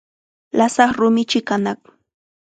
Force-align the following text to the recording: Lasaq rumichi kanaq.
Lasaq 0.57 0.89
rumichi 0.99 1.39
kanaq. 1.47 1.79